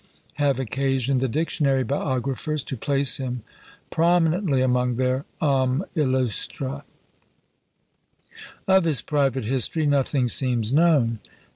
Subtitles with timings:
[0.41, 3.43] have occasioned the dictionary biographers to place him
[3.91, 6.81] prominently among their "hommes illustres."
[8.67, 11.19] Of his private history nothing seems known.